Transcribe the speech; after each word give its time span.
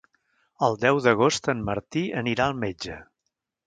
El 0.67 0.77
deu 0.85 1.03
d'agost 1.09 1.51
en 1.55 1.63
Martí 1.69 2.05
anirà 2.25 2.51
al 2.51 2.61
metge. 2.67 3.01